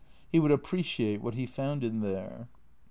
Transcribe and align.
He 0.31 0.39
would 0.39 0.49
appreciate 0.49 1.21
what 1.21 1.35
he 1.35 1.45
found 1.45 1.83
in 1.83 1.99
there. 2.01 2.47